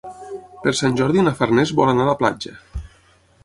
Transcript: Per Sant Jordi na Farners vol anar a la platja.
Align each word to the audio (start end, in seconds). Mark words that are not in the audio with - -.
Per 0.63 0.73
Sant 0.79 0.95
Jordi 1.01 1.25
na 1.27 1.35
Farners 1.41 1.73
vol 1.81 1.93
anar 1.95 2.07
a 2.07 2.11
la 2.11 2.19
platja. 2.23 2.59